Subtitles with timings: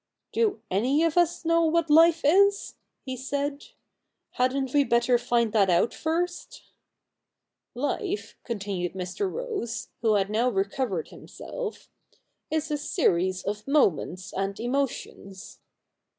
[0.33, 2.73] 'Do any of us know what life is?'
[3.05, 3.65] he said.'
[4.39, 6.63] Hadn't we better find that out first?''
[7.75, 9.31] Life,' continued Mr.
[9.31, 11.87] Rose, who had now recovered himself,'
[12.49, 15.59] is a series of m.oments and emotions.'